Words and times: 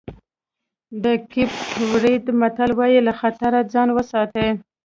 د 1.03 1.05
کېپ 1.31 1.53
ورېډ 1.91 2.23
متل 2.39 2.71
وایي 2.79 2.99
له 3.07 3.13
خطره 3.19 3.59
ځان 3.73 3.89
وساتئ. 3.93 4.49